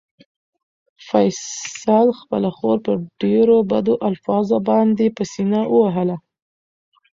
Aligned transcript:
فیصل 1.07 2.07
خپله 2.19 2.49
خور 2.57 2.77
په 2.85 2.93
ډېرو 3.21 3.57
بدو 3.71 3.93
الفاظو 4.09 4.57
باندې 4.69 5.05
په 5.15 5.23
سېنه 5.33 5.61
ووهله. 5.73 6.17